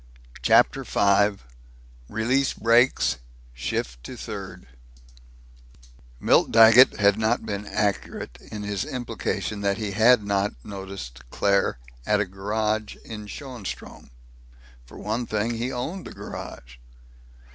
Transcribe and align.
CHAPTER 0.41 0.83
V 0.83 1.43
RELEASE 2.09 2.53
BRAKES 2.53 3.17
SHIFT 3.53 4.03
TO 4.03 4.17
THIRD 4.17 4.65
Milt 6.19 6.51
Daggett 6.51 6.97
had 6.99 7.19
not 7.19 7.45
been 7.45 7.67
accurate 7.67 8.39
in 8.51 8.63
his 8.63 8.83
implication 8.83 9.61
that 9.61 9.77
he 9.77 9.91
had 9.91 10.23
not 10.23 10.53
noticed 10.65 11.29
Claire 11.29 11.77
at 12.03 12.19
a 12.19 12.25
garage 12.25 12.95
in 13.05 13.27
Schoenstrom. 13.27 14.09
For 14.87 14.97
one 14.97 15.27
thing, 15.27 15.51
he 15.59 15.71
owned 15.71 16.07
the 16.07 16.13
garage. 16.13 16.77